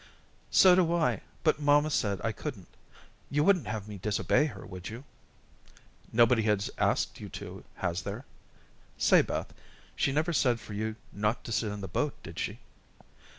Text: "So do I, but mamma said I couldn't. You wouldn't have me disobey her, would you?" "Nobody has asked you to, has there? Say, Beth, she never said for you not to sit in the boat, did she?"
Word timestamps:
"So 0.49 0.73
do 0.73 0.95
I, 0.95 1.21
but 1.43 1.59
mamma 1.61 1.91
said 1.91 2.21
I 2.23 2.31
couldn't. 2.31 2.67
You 3.29 3.43
wouldn't 3.43 3.67
have 3.67 3.87
me 3.87 3.99
disobey 3.99 4.45
her, 4.47 4.65
would 4.65 4.89
you?" 4.89 5.03
"Nobody 6.11 6.41
has 6.41 6.71
asked 6.79 7.19
you 7.19 7.29
to, 7.29 7.63
has 7.75 8.01
there? 8.01 8.25
Say, 8.97 9.21
Beth, 9.21 9.53
she 9.95 10.11
never 10.11 10.33
said 10.33 10.59
for 10.59 10.73
you 10.73 10.95
not 11.13 11.43
to 11.43 11.51
sit 11.51 11.71
in 11.71 11.81
the 11.81 11.87
boat, 11.87 12.15
did 12.23 12.39
she?" 12.39 12.57